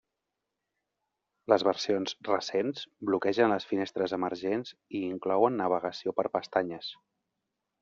Les 1.53 1.65
versions 1.67 2.15
recents 2.29 2.87
bloquegen 3.11 3.53
les 3.55 3.69
finestres 3.73 4.17
emergents 4.19 4.75
i 5.01 5.05
inclouen 5.11 5.61
navegació 5.63 6.19
per 6.23 6.29
pestanyes. 6.39 6.93